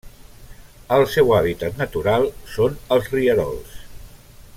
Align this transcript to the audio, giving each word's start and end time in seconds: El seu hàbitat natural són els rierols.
El 0.95 1.03
seu 1.15 1.29
hàbitat 1.35 1.77
natural 1.83 2.25
són 2.55 2.79
els 2.97 3.11
rierols. 3.17 3.77